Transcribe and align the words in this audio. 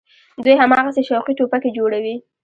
دوى 0.43 0.55
هماغسې 0.63 1.01
شوقي 1.09 1.33
ټوپکې 1.37 1.69
جوړوي. 1.77 2.15